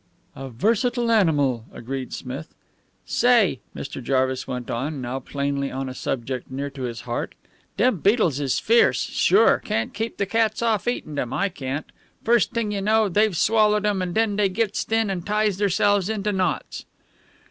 [0.35, 2.55] "A versatile animal," agreed Smith.
[3.05, 4.01] "Say," Mr.
[4.03, 7.35] Jarvis went on, now plainly on a subject near to his heart,
[7.77, 8.99] "dem beetles is fierce.
[8.99, 9.61] Sure!
[9.63, 11.85] Can't keep de cats off of eatin' dem, I can't.
[12.23, 16.09] First t'ing you know dey've swallowed dem, and den dey gits thin and ties theirselves
[16.09, 16.85] into knots."